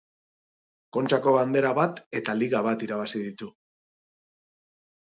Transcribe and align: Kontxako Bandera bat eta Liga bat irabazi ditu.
Kontxako 0.97 1.33
Bandera 1.35 1.75
bat 1.81 2.01
eta 2.21 2.37
Liga 2.41 2.65
bat 2.71 2.89
irabazi 2.89 3.25
ditu. 3.29 3.53